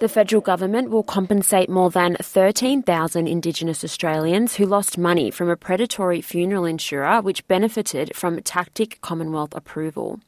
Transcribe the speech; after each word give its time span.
The 0.00 0.08
federal 0.08 0.40
government 0.40 0.90
will 0.90 1.02
compensate 1.02 1.68
more 1.68 1.90
than 1.90 2.14
13,000 2.22 3.26
Indigenous 3.26 3.82
Australians 3.82 4.54
who 4.54 4.64
lost 4.64 4.96
money 4.96 5.28
from 5.32 5.50
a 5.50 5.56
predatory 5.56 6.20
funeral 6.20 6.64
insurer 6.66 7.20
which 7.20 7.46
benefited 7.48 8.14
from 8.14 8.40
Tactic 8.42 9.00
Commonwealth 9.00 9.56
approval. 9.56 10.20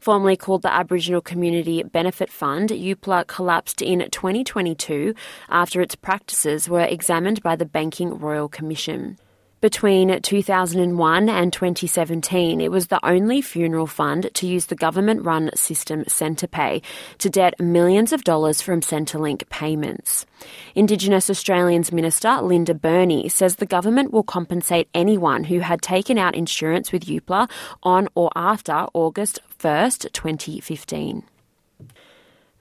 Formerly 0.00 0.38
called 0.38 0.62
the 0.62 0.72
Aboriginal 0.72 1.20
Community 1.20 1.82
Benefit 1.82 2.30
Fund, 2.30 2.70
Youpla 2.70 3.26
collapsed 3.26 3.82
in 3.82 3.98
2022 4.10 5.14
after 5.50 5.82
its 5.82 5.94
practices 5.94 6.66
were 6.66 6.80
examined 6.80 7.42
by 7.42 7.54
the 7.54 7.66
Banking 7.66 8.18
Royal 8.18 8.48
Commission. 8.48 9.18
Between 9.62 10.20
2001 10.20 11.28
and 11.28 11.52
2017, 11.52 12.60
it 12.60 12.72
was 12.72 12.88
the 12.88 12.98
only 13.06 13.40
funeral 13.40 13.86
fund 13.86 14.28
to 14.34 14.44
use 14.44 14.66
the 14.66 14.74
government 14.74 15.24
run 15.24 15.52
system 15.54 16.02
Centrepay 16.06 16.82
to 17.18 17.30
debt 17.30 17.54
millions 17.60 18.12
of 18.12 18.24
dollars 18.24 18.60
from 18.60 18.80
Centrelink 18.80 19.48
payments. 19.50 20.26
Indigenous 20.74 21.30
Australians 21.30 21.92
Minister 21.92 22.42
Linda 22.42 22.74
Burney 22.74 23.28
says 23.28 23.54
the 23.54 23.64
government 23.64 24.12
will 24.12 24.24
compensate 24.24 24.88
anyone 24.94 25.44
who 25.44 25.60
had 25.60 25.80
taken 25.80 26.18
out 26.18 26.34
insurance 26.34 26.90
with 26.90 27.04
Youpla 27.04 27.48
on 27.84 28.08
or 28.16 28.32
after 28.34 28.88
August 28.94 29.38
1st, 29.60 30.10
2015. 30.12 31.22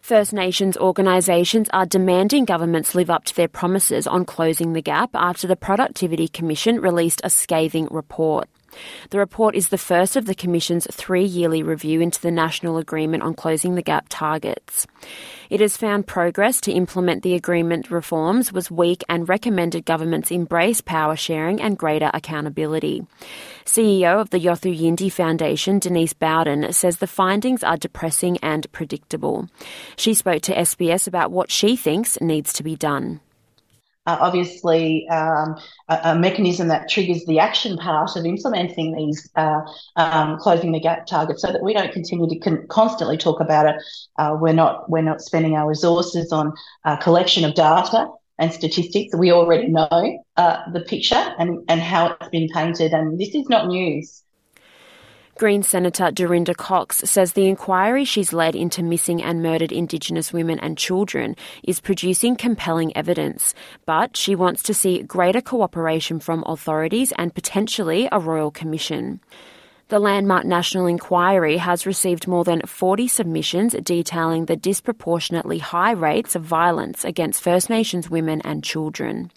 First 0.01 0.33
Nations 0.33 0.77
organisations 0.77 1.69
are 1.71 1.85
demanding 1.85 2.45
governments 2.45 2.95
live 2.95 3.11
up 3.11 3.23
to 3.25 3.35
their 3.35 3.47
promises 3.47 4.07
on 4.07 4.25
closing 4.25 4.73
the 4.73 4.81
gap 4.81 5.11
after 5.13 5.47
the 5.47 5.55
Productivity 5.55 6.27
Commission 6.27 6.81
released 6.81 7.21
a 7.23 7.30
scathing 7.30 7.88
report. 7.91 8.49
The 9.09 9.19
report 9.19 9.55
is 9.55 9.69
the 9.69 9.77
first 9.77 10.16
of 10.16 10.25
the 10.25 10.36
Commission's 10.36 10.88
three 10.91 11.25
yearly 11.25 11.64
review 11.64 12.02
into 12.02 12.22
the 12.22 12.31
National 12.31 12.77
Agreement 12.77 13.23
on 13.23 13.33
Closing 13.33 13.75
the 13.75 13.81
Gap 13.81 14.08
targets. 14.09 14.88
It 15.50 15.59
has 15.59 15.75
found 15.75 16.08
progress 16.08 16.61
to 16.61 16.72
implement 16.72 17.23
the 17.23 17.36
agreement 17.36 17.92
reforms 17.92 18.53
was 18.53 18.72
weak 18.72 19.03
and 19.09 19.27
recommended 19.27 19.86
governments 19.86 20.31
embrace 20.31 20.80
power 20.80 21.16
sharing 21.16 21.61
and 21.61 21.77
greater 21.77 22.09
accountability. 22.14 23.05
CEO 23.66 24.22
of 24.22 24.30
the 24.30 24.39
Yothu 24.39 24.77
Yindi 24.77 25.11
Foundation, 25.11 25.80
Denise 25.80 26.14
Bowden, 26.14 26.72
says 26.72 26.97
the 26.97 27.08
findings 27.08 27.64
are 27.64 27.77
depressing 27.77 28.38
and 28.42 28.72
predictable. 28.72 29.49
She 29.97 30.14
spoke 30.14 30.42
to 30.44 30.55
SBS 30.55 31.08
about 31.08 31.31
what 31.31 31.52
she 31.52 31.75
thinks 31.75 32.19
needs 32.22 32.53
to 32.53 32.64
be 32.64 32.75
done 32.75 33.19
uh, 34.07 34.17
obviously 34.19 35.07
um, 35.09 35.55
a, 35.88 35.99
a, 36.05 36.16
mechanism 36.16 36.67
that 36.69 36.89
triggers 36.89 37.23
the 37.25 37.38
action 37.38 37.77
part 37.77 38.16
of 38.16 38.25
implementing 38.25 38.95
these 38.95 39.30
uh, 39.35 39.61
um, 39.95 40.38
closing 40.39 40.71
the 40.71 40.80
gap 40.80 41.05
targets, 41.05 41.41
so 41.41 41.52
that 41.52 41.61
we 41.61 41.73
don't 41.73 41.91
continue 41.91 42.27
to 42.27 42.39
con- 42.39 42.66
constantly 42.67 43.17
talk 43.17 43.39
about 43.39 43.67
it. 43.67 43.75
Uh, 44.17 44.35
we're 44.39 44.53
not 44.53 44.89
we're 44.89 45.02
not 45.02 45.21
spending 45.21 45.55
our 45.55 45.67
resources 45.67 46.31
on 46.31 46.52
uh, 46.85 46.95
collection 46.97 47.45
of 47.45 47.53
data 47.53 48.08
and 48.39 48.52
statistics. 48.52 49.16
We 49.16 49.31
already 49.31 49.67
know 49.67 50.23
uh, 50.36 50.71
the 50.71 50.81
picture 50.81 51.36
and 51.38 51.59
and 51.67 51.80
how 51.80 52.17
it's 52.19 52.30
been 52.30 52.49
painted, 52.49 52.93
and 52.93 53.19
this 53.19 53.36
is 53.36 53.47
not 53.49 53.67
news. 53.67 54.23
Green 55.42 55.64
Senator 55.64 56.11
Dorinda 56.11 56.53
Cox 56.53 56.97
says 56.97 57.34
the 57.34 57.47
inquiry 57.47 58.06
she's 58.06 58.31
led 58.31 58.56
into 58.56 58.84
missing 58.84 59.23
and 59.23 59.42
murdered 59.42 59.72
Indigenous 59.72 60.31
women 60.31 60.59
and 60.59 60.78
children 60.78 61.36
is 61.64 61.80
producing 61.80 62.36
compelling 62.36 62.95
evidence, 62.95 63.56
but 63.88 64.16
she 64.16 64.36
wants 64.36 64.61
to 64.61 64.75
see 64.75 65.02
greater 65.02 65.42
cooperation 65.42 66.20
from 66.20 66.44
authorities 66.45 67.11
and 67.17 67.33
potentially 67.33 68.08
a 68.11 68.20
royal 68.20 68.52
commission. 68.52 69.20
The 69.88 69.98
Landmark 69.98 70.45
National 70.45 70.86
Inquiry 70.86 71.58
has 71.58 71.88
received 71.88 72.27
more 72.27 72.44
than 72.44 72.61
40 72.61 73.08
submissions 73.08 73.73
detailing 73.83 74.45
the 74.45 74.55
disproportionately 74.55 75.58
high 75.58 75.94
rates 75.94 76.36
of 76.36 76.44
violence 76.44 77.04
against 77.04 77.42
First 77.42 77.67
Nations 77.67 78.11
women 78.11 78.42
and 78.44 78.64
children. 78.64 79.32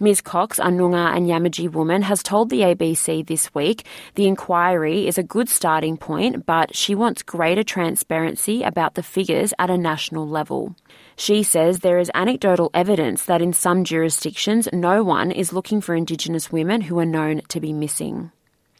Ms 0.00 0.20
Cox, 0.20 0.60
a 0.60 0.70
Noongar 0.70 1.16
and 1.16 1.26
Yamatji 1.26 1.72
woman, 1.72 2.02
has 2.02 2.22
told 2.22 2.50
the 2.50 2.60
ABC 2.60 3.26
this 3.26 3.52
week 3.52 3.84
the 4.14 4.28
inquiry 4.28 5.08
is 5.08 5.18
a 5.18 5.24
good 5.24 5.48
starting 5.48 5.96
point, 5.96 6.46
but 6.46 6.76
she 6.76 6.94
wants 6.94 7.24
greater 7.24 7.64
transparency 7.64 8.62
about 8.62 8.94
the 8.94 9.02
figures 9.02 9.52
at 9.58 9.70
a 9.70 9.76
national 9.76 10.28
level. 10.28 10.76
She 11.16 11.42
says 11.42 11.80
there 11.80 11.98
is 11.98 12.12
anecdotal 12.14 12.70
evidence 12.74 13.24
that 13.24 13.42
in 13.42 13.52
some 13.52 13.82
jurisdictions 13.82 14.68
no 14.72 15.02
one 15.02 15.32
is 15.32 15.52
looking 15.52 15.80
for 15.80 15.96
Indigenous 15.96 16.52
women 16.52 16.82
who 16.82 17.00
are 17.00 17.04
known 17.04 17.42
to 17.48 17.58
be 17.58 17.72
missing. 17.72 18.30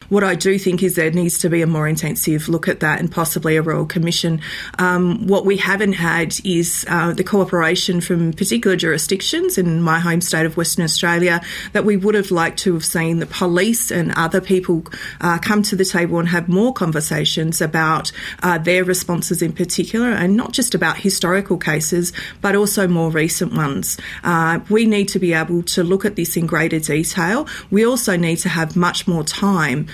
What 0.09 0.23
I 0.23 0.33
do 0.33 0.57
think 0.57 0.81
is 0.81 0.95
there 0.95 1.11
needs 1.11 1.37
to 1.39 1.49
be 1.49 1.61
a 1.61 1.67
more 1.67 1.87
intensive 1.87 2.49
look 2.49 2.67
at 2.67 2.79
that 2.79 2.99
and 2.99 3.11
possibly 3.11 3.57
a 3.57 3.61
Royal 3.61 3.85
Commission. 3.85 4.41
Um, 4.79 5.27
what 5.27 5.45
we 5.45 5.57
haven't 5.57 5.93
had 5.93 6.35
is 6.43 6.83
uh, 6.89 7.13
the 7.13 7.23
cooperation 7.23 8.01
from 8.01 8.33
particular 8.33 8.75
jurisdictions 8.75 9.59
in 9.59 9.83
my 9.83 9.99
home 9.99 10.21
state 10.21 10.47
of 10.47 10.57
Western 10.57 10.83
Australia 10.83 11.41
that 11.73 11.85
we 11.85 11.95
would 11.95 12.15
have 12.15 12.31
liked 12.31 12.57
to 12.59 12.73
have 12.73 12.83
seen 12.83 13.19
the 13.19 13.27
police 13.27 13.91
and 13.91 14.11
other 14.15 14.41
people 14.41 14.83
uh, 15.21 15.37
come 15.37 15.61
to 15.61 15.75
the 15.75 15.85
table 15.85 16.17
and 16.17 16.29
have 16.29 16.49
more 16.49 16.73
conversations 16.73 17.61
about 17.61 18.11
uh, 18.41 18.57
their 18.57 18.83
responses 18.83 19.43
in 19.43 19.53
particular 19.53 20.09
and 20.09 20.35
not 20.35 20.53
just 20.53 20.73
about 20.73 20.97
historical 20.97 21.57
cases 21.57 22.13
but 22.41 22.55
also 22.55 22.87
more 22.87 23.11
recent 23.11 23.53
ones. 23.53 23.97
Uh, 24.23 24.59
we 24.69 24.87
need 24.87 25.07
to 25.07 25.19
be 25.19 25.33
able 25.33 25.61
to 25.61 25.83
look 25.83 26.03
at 26.03 26.15
this 26.15 26.35
in 26.35 26.47
greater 26.47 26.79
detail. 26.79 27.47
We 27.69 27.85
also 27.85 28.17
need 28.17 28.37
to 28.37 28.49
have 28.49 28.75
much 28.75 29.07
more 29.07 29.23
time 29.23 29.87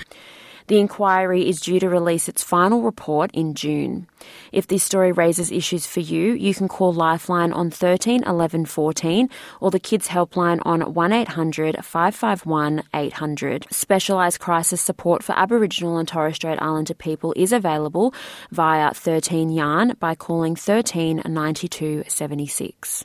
the 0.66 0.78
inquiry 0.78 1.48
is 1.48 1.60
due 1.60 1.80
to 1.80 1.88
release 1.88 2.28
its 2.28 2.42
final 2.42 2.82
report 2.82 3.30
in 3.32 3.54
June. 3.54 4.06
If 4.52 4.66
this 4.66 4.82
story 4.82 5.12
raises 5.12 5.52
issues 5.52 5.86
for 5.86 6.00
you, 6.00 6.32
you 6.32 6.54
can 6.54 6.68
call 6.68 6.92
Lifeline 6.92 7.52
on 7.52 7.70
13 7.70 8.24
11 8.24 8.66
14 8.66 9.28
or 9.60 9.70
the 9.70 9.80
Kids 9.80 10.08
Helpline 10.08 10.60
on 10.64 10.94
1800 10.94 11.84
551 11.84 12.82
800. 12.94 13.66
Specialised 13.70 14.40
crisis 14.40 14.80
support 14.80 15.22
for 15.22 15.38
Aboriginal 15.38 15.98
and 15.98 16.08
Torres 16.08 16.36
Strait 16.36 16.60
Islander 16.60 16.94
people 16.94 17.32
is 17.36 17.52
available 17.52 18.12
via 18.50 18.92
13 18.92 19.50
Yarn 19.50 19.94
by 20.00 20.14
calling 20.14 20.56
13 20.56 21.22
92 21.26 22.04
76. 22.08 23.04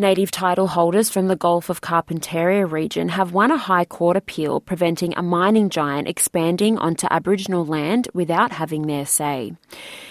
Native 0.00 0.30
title 0.30 0.68
holders 0.68 1.10
from 1.10 1.28
the 1.28 1.36
Gulf 1.36 1.68
of 1.68 1.82
Carpentaria 1.82 2.64
region 2.64 3.10
have 3.10 3.34
won 3.34 3.50
a 3.50 3.58
High 3.58 3.84
Court 3.84 4.16
appeal 4.16 4.58
preventing 4.58 5.12
a 5.14 5.22
mining 5.22 5.68
giant 5.68 6.08
expanding 6.08 6.78
onto 6.78 7.06
Aboriginal 7.10 7.66
land 7.66 8.08
without 8.14 8.50
having 8.50 8.86
their 8.86 9.04
say. 9.04 9.52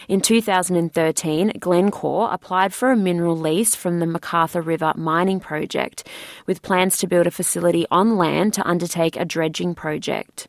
In 0.07 0.21
2013, 0.21 1.53
Glencore 1.59 2.31
applied 2.31 2.71
for 2.71 2.91
a 2.91 2.95
mineral 2.95 3.35
lease 3.35 3.73
from 3.73 3.97
the 3.97 4.05
McArthur 4.05 4.63
River 4.63 4.93
mining 4.95 5.39
project, 5.39 6.07
with 6.45 6.61
plans 6.61 6.99
to 6.99 7.07
build 7.07 7.25
a 7.25 7.31
facility 7.31 7.87
on 7.89 8.15
land 8.15 8.53
to 8.53 8.67
undertake 8.67 9.15
a 9.15 9.25
dredging 9.25 9.73
project. 9.73 10.47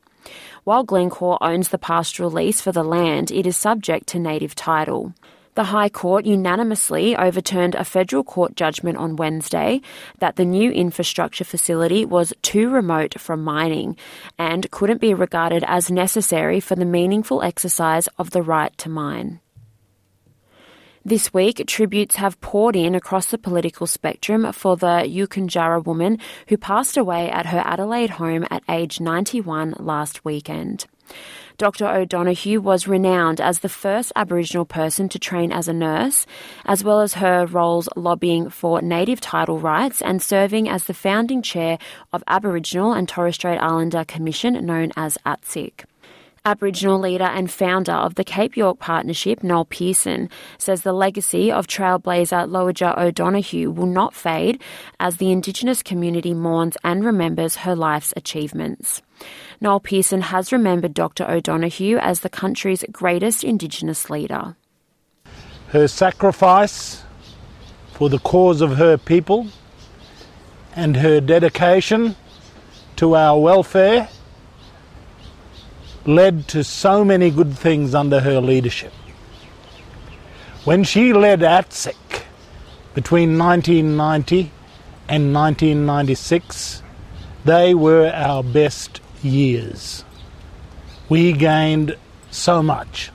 While 0.65 0.85
Glencore 0.85 1.43
owns 1.43 1.71
the 1.71 1.79
pastoral 1.79 2.31
lease 2.31 2.61
for 2.61 2.73
the 2.73 2.85
land, 2.85 3.31
it 3.31 3.47
is 3.47 3.57
subject 3.57 4.07
to 4.09 4.19
native 4.19 4.55
title. 4.55 5.15
The 5.55 5.65
High 5.65 5.89
Court 5.89 6.27
unanimously 6.27 7.17
overturned 7.17 7.75
a 7.75 7.85
federal 7.85 8.23
court 8.23 8.55
judgment 8.55 8.99
on 8.99 9.17
Wednesday 9.17 9.81
that 10.21 10.37
the 10.37 10.45
new 10.45 10.71
infrastructure 10.71 11.45
facility 11.45 12.05
was 12.05 12.33
too 12.41 12.71
remote 12.71 13.19
from 13.19 13.43
mining 13.43 13.97
and 14.39 14.71
couldn't 14.71 15.01
be 15.01 15.13
regarded 15.13 15.65
as 15.67 15.91
necessary 15.91 16.61
for 16.61 16.77
the 16.77 16.85
meaningful 16.85 17.43
exercise 17.43 18.07
of 18.17 18.31
the 18.31 18.43
right 18.43 18.77
to 18.79 18.89
mine. 18.89 19.41
This 21.05 21.35
week, 21.35 21.65
tributes 21.67 22.17
have 22.17 22.41
poured 22.41 22.77
in 22.77 22.95
across 22.95 23.27
the 23.27 23.39
political 23.39 23.87
spectrum 23.87 24.53
for 24.53 24.77
the 24.77 25.03
Yankunytjatjara 25.09 25.85
woman 25.85 26.19
who 26.49 26.59
passed 26.59 26.97
away 26.97 27.31
at 27.31 27.47
her 27.47 27.63
Adelaide 27.65 28.11
home 28.11 28.47
at 28.51 28.63
age 28.69 29.01
91 29.01 29.75
last 29.79 30.25
weekend. 30.25 30.87
Dr. 31.59 31.87
O'Donoghue 31.87 32.61
was 32.61 32.89
renowned 32.89 33.39
as 33.39 33.59
the 33.59 33.69
first 33.69 34.13
Aboriginal 34.17 34.65
person 34.65 35.11
to 35.11 35.19
train 35.19 35.53
as 35.53 35.69
a 35.69 35.75
nurse, 35.75 36.25
as 36.65 36.83
well 36.83 37.01
as 37.01 37.15
her 37.15 37.45
roles 37.45 37.87
lobbying 37.97 38.49
for 38.49 38.81
native 38.81 39.21
title 39.21 39.59
rights 39.59 40.01
and 40.01 40.23
serving 40.23 40.71
as 40.71 40.85
the 40.85 40.95
founding 40.95 41.43
chair 41.43 41.79
of 42.15 42.25
Aboriginal 42.27 42.95
and 42.95 43.07
Torres 43.07 43.35
Strait 43.35 43.59
Islander 43.59 44.07
Commission 44.07 44.65
known 44.65 44.93
as 44.97 45.19
ATSIC. 45.27 45.85
Aboriginal 46.47 46.99
leader 46.99 47.25
and 47.25 47.51
founder 47.51 47.93
of 47.93 48.15
the 48.15 48.25
Cape 48.25 48.57
York 48.57 48.79
Partnership, 48.79 49.43
Noel 49.43 49.67
Pearson, 49.67 50.31
says 50.57 50.81
the 50.83 50.95
legacy 50.95 51.53
of 51.53 51.67
trailblazer 51.67 52.49
Lowitja 52.49 52.97
O'Donoghue 52.97 53.71
will 53.71 53.87
not 53.87 54.15
fade 54.15 54.63
as 54.99 55.19
the 55.19 55.31
Indigenous 55.31 55.83
community 55.83 56.33
mourns 56.33 56.79
and 56.83 57.05
remembers 57.05 57.57
her 57.57 57.77
life's 57.77 58.15
achievements. 58.17 59.03
Noel 59.61 59.81
Pearson 59.81 60.23
has 60.23 60.51
remembered 60.51 60.95
Dr. 60.95 61.31
O'Donoghue 61.31 61.99
as 61.99 62.21
the 62.21 62.31
country's 62.31 62.85
greatest 62.91 63.45
Indigenous 63.45 64.09
leader. 64.09 64.57
Her 65.69 65.89
sacrifice 65.89 67.05
for 67.93 68.09
the 68.09 68.19
cause 68.19 68.63
of 68.63 68.79
her 68.79 68.97
people 68.97 69.49
and 70.75 70.97
her 70.97 71.21
dedication 71.21 72.17
to 72.97 73.15
our 73.15 73.39
welfare 73.39 74.09
led 76.05 76.49
to 76.49 76.65
so 76.65 77.05
many 77.05 77.31
good 77.31 77.57
things 77.57 77.95
under 77.95 78.21
her 78.21 78.41
leadership. 78.41 78.93
When 80.65 80.85
she 80.85 81.13
led 81.13 81.41
ATSIC 81.41 82.23
between 82.95 83.39
1990 83.39 84.53
and 85.09 85.35
1996, 85.35 86.83
they 87.45 87.75
were 87.75 88.11
our 88.15 88.43
best 88.43 89.01
years. 89.23 90.05
We 91.09 91.33
gained 91.33 91.97
so 92.31 92.63
much. 92.63 93.11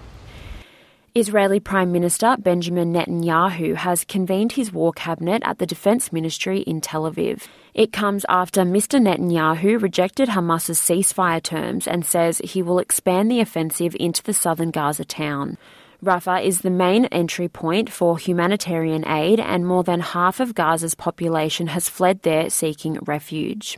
Israeli 1.18 1.62
Prime 1.62 1.94
Minister 1.94 2.36
Benjamin 2.38 2.92
Netanyahu 2.92 3.76
has 3.76 4.04
convened 4.04 4.52
his 4.52 4.74
war 4.74 4.92
cabinet 4.92 5.42
at 5.46 5.60
the 5.60 5.66
Defence 5.66 6.12
Ministry 6.12 6.60
in 6.60 6.82
Tel 6.82 7.10
Aviv. 7.10 7.48
It 7.74 7.94
comes 7.94 8.26
after 8.28 8.64
Mr. 8.64 9.00
Netanyahu 9.00 9.82
rejected 9.82 10.28
Hamas's 10.28 10.78
ceasefire 10.78 11.42
terms 11.42 11.88
and 11.88 12.06
says 12.06 12.40
he 12.40 12.62
will 12.62 12.80
expand 12.80 13.32
the 13.32 13.40
offensive 13.40 13.96
into 13.98 14.22
the 14.24 14.34
southern 14.34 14.72
Gaza 14.72 15.06
town. 15.06 15.58
Rafah 16.04 16.44
is 16.44 16.62
the 16.62 16.70
main 16.70 17.06
entry 17.06 17.48
point 17.48 17.92
for 17.92 18.18
humanitarian 18.18 19.08
aid, 19.08 19.40
and 19.40 19.66
more 19.66 19.84
than 19.84 20.02
half 20.02 20.40
of 20.40 20.54
Gaza's 20.54 20.96
population 20.96 21.68
has 21.68 21.90
fled 21.90 22.22
there 22.24 22.50
seeking 22.50 23.00
refuge. 23.02 23.78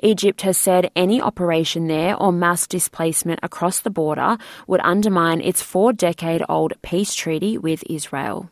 Egypt 0.00 0.42
has 0.42 0.56
said 0.56 0.90
any 0.94 1.20
operation 1.20 1.88
there 1.88 2.14
or 2.16 2.32
mass 2.32 2.66
displacement 2.66 3.40
across 3.42 3.80
the 3.80 3.90
border 3.90 4.38
would 4.66 4.80
undermine 4.84 5.40
its 5.40 5.62
four 5.62 5.92
decade 5.92 6.42
old 6.48 6.74
peace 6.82 7.14
treaty 7.14 7.58
with 7.58 7.82
Israel. 7.88 8.50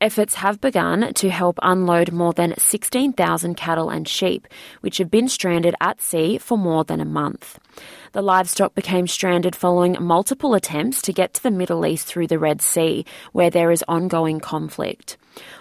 Efforts 0.00 0.36
have 0.36 0.60
begun 0.60 1.12
to 1.14 1.28
help 1.28 1.58
unload 1.60 2.12
more 2.12 2.32
than 2.32 2.54
16,000 2.56 3.56
cattle 3.56 3.90
and 3.90 4.06
sheep, 4.06 4.46
which 4.80 4.98
have 4.98 5.10
been 5.10 5.28
stranded 5.28 5.74
at 5.80 6.00
sea 6.00 6.38
for 6.38 6.56
more 6.56 6.84
than 6.84 7.00
a 7.00 7.04
month. 7.04 7.58
The 8.12 8.22
livestock 8.22 8.76
became 8.76 9.08
stranded 9.08 9.56
following 9.56 9.96
multiple 9.98 10.54
attempts 10.54 11.02
to 11.02 11.12
get 11.12 11.34
to 11.34 11.42
the 11.42 11.50
Middle 11.50 11.84
East 11.84 12.06
through 12.06 12.28
the 12.28 12.38
Red 12.38 12.62
Sea, 12.62 13.04
where 13.32 13.50
there 13.50 13.72
is 13.72 13.84
ongoing 13.88 14.38
conflict. 14.38 15.16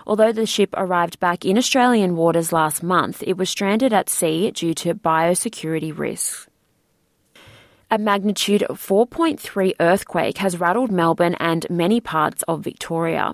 Although 0.05 0.31
the 0.31 0.45
ship 0.45 0.69
arrived 0.77 1.19
back 1.19 1.43
in 1.43 1.57
Australian 1.57 2.15
waters 2.15 2.53
last 2.53 2.83
month, 2.83 3.23
it 3.25 3.37
was 3.37 3.49
stranded 3.49 3.91
at 3.91 4.07
sea 4.07 4.51
due 4.51 4.75
to 4.75 4.93
biosecurity 4.93 5.97
risks. 5.97 6.47
A 7.89 7.97
magnitude 7.97 8.65
4.3 8.69 9.71
earthquake 9.79 10.39
has 10.39 10.59
rattled 10.59 10.91
Melbourne 10.91 11.35
and 11.39 11.65
many 11.69 12.01
parts 12.01 12.43
of 12.43 12.61
Victoria. 12.61 13.33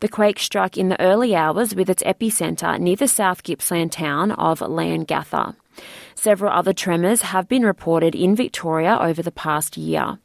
The 0.00 0.08
quake 0.08 0.38
struck 0.38 0.76
in 0.76 0.90
the 0.90 1.00
early 1.00 1.34
hours 1.34 1.74
with 1.74 1.88
its 1.88 2.02
epicentre 2.02 2.78
near 2.78 2.96
the 2.96 3.08
South 3.08 3.42
Gippsland 3.42 3.92
town 3.92 4.32
of 4.32 4.60
Leongatha. 4.60 5.56
Several 6.14 6.52
other 6.52 6.74
tremors 6.74 7.22
have 7.22 7.48
been 7.48 7.64
reported 7.64 8.14
in 8.14 8.36
Victoria 8.36 8.98
over 9.00 9.22
the 9.22 9.32
past 9.32 9.78
year. 9.78 10.18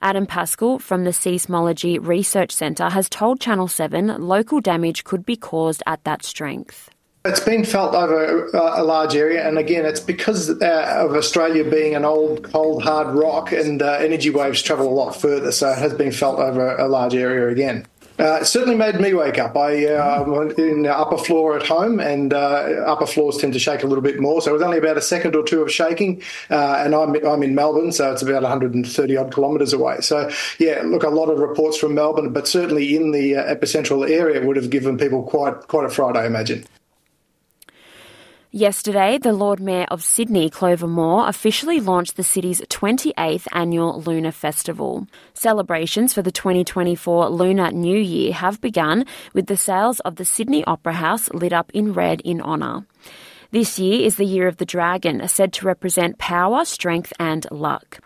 Adam 0.00 0.24
Pascale 0.24 0.78
from 0.78 1.02
the 1.02 1.10
Seismology 1.10 1.98
Research 2.00 2.52
Centre 2.52 2.90
has 2.90 3.08
told 3.08 3.40
Channel 3.40 3.66
7 3.66 4.28
local 4.28 4.60
damage 4.60 5.02
could 5.02 5.26
be 5.26 5.34
caused 5.34 5.82
at 5.86 6.04
that 6.04 6.24
strength. 6.24 6.88
It's 7.24 7.40
been 7.40 7.64
felt 7.64 7.94
over 7.94 8.46
a 8.54 8.82
large 8.84 9.16
area, 9.16 9.46
and 9.46 9.58
again, 9.58 9.84
it's 9.84 9.98
because 9.98 10.50
uh, 10.62 11.04
of 11.04 11.16
Australia 11.16 11.68
being 11.68 11.96
an 11.96 12.04
old, 12.04 12.44
cold, 12.44 12.82
hard 12.82 13.08
rock, 13.08 13.50
and 13.50 13.82
uh, 13.82 13.94
energy 13.94 14.30
waves 14.30 14.62
travel 14.62 14.88
a 14.88 14.94
lot 14.94 15.12
further, 15.16 15.50
so 15.50 15.68
it 15.70 15.78
has 15.78 15.92
been 15.92 16.12
felt 16.12 16.38
over 16.38 16.76
a 16.76 16.86
large 16.86 17.14
area 17.14 17.48
again. 17.48 17.84
Uh, 18.20 18.38
it 18.40 18.46
certainly 18.46 18.76
made 18.76 19.00
me 19.00 19.14
wake 19.14 19.38
up. 19.38 19.56
I 19.56 19.86
uh, 19.86 20.24
went 20.26 20.58
in 20.58 20.82
the 20.82 20.96
upper 20.96 21.18
floor 21.18 21.56
at 21.56 21.66
home, 21.66 21.98
and 21.98 22.32
uh, 22.32 22.84
upper 22.86 23.06
floors 23.06 23.36
tend 23.36 23.52
to 23.52 23.58
shake 23.58 23.82
a 23.82 23.86
little 23.86 24.02
bit 24.02 24.20
more. 24.20 24.40
So 24.40 24.50
it 24.50 24.54
was 24.54 24.62
only 24.62 24.78
about 24.78 24.96
a 24.96 25.02
second 25.02 25.34
or 25.34 25.42
two 25.42 25.60
of 25.60 25.72
shaking, 25.72 26.22
uh, 26.50 26.82
and 26.84 26.94
I'm 26.94 27.14
I'm 27.26 27.42
in 27.42 27.54
Melbourne, 27.54 27.90
so 27.90 28.12
it's 28.12 28.22
about 28.22 28.42
130 28.42 29.16
odd 29.16 29.34
kilometres 29.34 29.72
away. 29.72 30.00
So 30.00 30.30
yeah, 30.58 30.82
look, 30.84 31.02
a 31.02 31.08
lot 31.08 31.30
of 31.30 31.40
reports 31.40 31.76
from 31.78 31.94
Melbourne, 31.94 32.32
but 32.32 32.48
certainly 32.48 32.96
in 32.96 33.10
the 33.10 33.32
epicentral 33.32 34.08
area 34.08 34.44
would 34.44 34.56
have 34.56 34.70
given 34.70 34.96
people 34.96 35.24
quite 35.24 35.66
quite 35.66 35.84
a 35.84 35.90
fright, 35.90 36.16
I 36.16 36.24
imagine. 36.24 36.64
Yesterday, 38.50 39.18
the 39.18 39.34
Lord 39.34 39.60
Mayor 39.60 39.84
of 39.90 40.02
Sydney, 40.02 40.48
Clover 40.48 40.86
Moore, 40.86 41.28
officially 41.28 41.80
launched 41.80 42.16
the 42.16 42.24
city's 42.24 42.62
28th 42.62 43.46
annual 43.52 44.00
Lunar 44.00 44.32
Festival. 44.32 45.06
Celebrations 45.34 46.14
for 46.14 46.22
the 46.22 46.32
2024 46.32 47.28
Lunar 47.28 47.70
New 47.72 47.98
Year 47.98 48.32
have 48.32 48.58
begun 48.62 49.04
with 49.34 49.48
the 49.48 49.56
sails 49.58 50.00
of 50.00 50.16
the 50.16 50.24
Sydney 50.24 50.64
Opera 50.64 50.94
House 50.94 51.28
lit 51.34 51.52
up 51.52 51.70
in 51.74 51.92
red 51.92 52.22
in 52.22 52.40
honour. 52.40 52.86
This 53.50 53.78
year 53.78 54.04
is 54.04 54.16
the 54.16 54.26
Year 54.26 54.46
of 54.46 54.58
the 54.58 54.66
Dragon, 54.66 55.26
said 55.26 55.54
to 55.54 55.66
represent 55.66 56.18
power, 56.18 56.66
strength, 56.66 57.14
and 57.18 57.46
luck. 57.50 57.98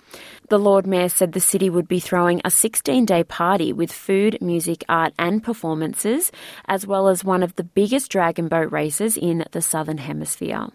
The 0.50 0.58
Lord 0.58 0.86
Mayor 0.86 1.08
said 1.08 1.32
the 1.32 1.40
city 1.40 1.68
would 1.68 1.88
be 1.88 1.98
throwing 1.98 2.40
a 2.44 2.50
16 2.50 3.04
day 3.06 3.24
party 3.24 3.72
with 3.72 3.90
food, 3.90 4.38
music, 4.40 4.84
art, 4.88 5.12
and 5.18 5.42
performances, 5.42 6.30
as 6.68 6.86
well 6.86 7.08
as 7.08 7.24
one 7.24 7.42
of 7.42 7.56
the 7.56 7.64
biggest 7.64 8.08
dragon 8.12 8.46
boat 8.46 8.70
races 8.70 9.16
in 9.16 9.44
the 9.50 9.60
Southern 9.60 9.98
Hemisphere. 9.98 10.68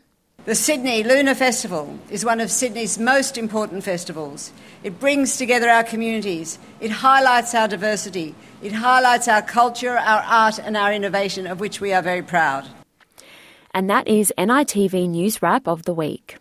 The 0.43 0.55
Sydney 0.55 1.01
Lunar 1.01 1.35
Festival 1.35 1.97
is 2.09 2.25
one 2.25 2.41
of 2.41 2.51
Sydney's 2.51 2.99
most 2.99 3.37
important 3.37 3.85
festivals. 3.85 4.51
It 4.83 4.99
brings 4.99 5.37
together 5.37 5.69
our 5.69 5.85
communities, 5.85 6.59
it 6.81 6.91
highlights 6.91 7.55
our 7.55 7.69
diversity, 7.69 8.35
it 8.61 8.73
highlights 8.73 9.29
our 9.29 9.41
culture, 9.41 9.97
our 9.97 10.23
art, 10.23 10.59
and 10.59 10.75
our 10.75 10.91
innovation, 10.91 11.47
of 11.47 11.61
which 11.61 11.79
we 11.79 11.93
are 11.93 12.01
very 12.01 12.21
proud. 12.21 12.67
And 13.77 13.91
that 13.91 14.07
is 14.07 14.33
NITV 14.39 15.07
News 15.07 15.43
Wrap 15.43 15.67
of 15.67 15.83
the 15.83 15.93
Week. 15.93 16.39